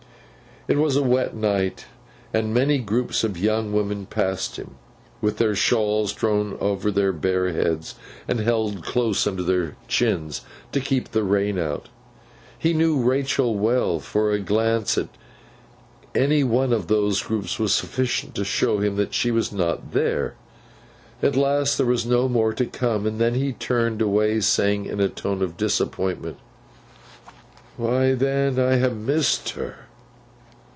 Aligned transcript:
It 0.67 0.77
was 0.77 0.95
a 0.95 1.01
wet 1.01 1.35
night, 1.35 1.85
and 2.35 2.53
many 2.53 2.77
groups 2.77 3.23
of 3.23 3.35
young 3.35 3.73
women 3.73 4.05
passed 4.05 4.57
him, 4.57 4.75
with 5.19 5.39
their 5.39 5.55
shawls 5.55 6.13
drawn 6.13 6.55
over 6.61 6.91
their 6.91 7.11
bare 7.11 7.51
heads 7.51 7.95
and 8.27 8.39
held 8.39 8.83
close 8.83 9.25
under 9.25 9.41
their 9.41 9.75
chins 9.87 10.41
to 10.71 10.79
keep 10.79 11.09
the 11.11 11.23
rain 11.23 11.57
out. 11.57 11.89
He 12.59 12.73
knew 12.75 13.01
Rachael 13.01 13.55
well, 13.55 13.99
for 13.99 14.31
a 14.31 14.37
glance 14.39 14.99
at 14.99 15.09
any 16.13 16.43
one 16.43 16.71
of 16.71 16.87
these 16.87 17.23
groups 17.23 17.57
was 17.57 17.73
sufficient 17.73 18.35
to 18.35 18.45
show 18.45 18.77
him 18.77 18.97
that 18.97 19.15
she 19.15 19.31
was 19.31 19.51
not 19.51 19.93
there. 19.93 20.35
At 21.23 21.35
last, 21.35 21.75
there 21.79 21.87
were 21.87 21.97
no 22.05 22.29
more 22.29 22.53
to 22.53 22.67
come; 22.67 23.07
and 23.07 23.19
then 23.19 23.33
he 23.33 23.51
turned 23.53 23.99
away, 23.99 24.39
saying 24.41 24.85
in 24.85 24.99
a 24.99 25.09
tone 25.09 25.41
of 25.41 25.57
disappointment, 25.57 26.37
'Why, 27.77 28.13
then, 28.13 28.57
ha' 28.57 28.93
missed 28.93 29.49
her! 29.49 29.87